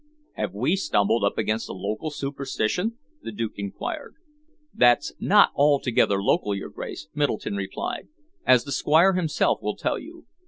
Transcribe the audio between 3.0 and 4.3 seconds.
the Duke enquired.